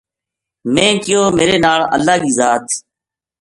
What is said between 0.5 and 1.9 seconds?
میں کہیو میرے نال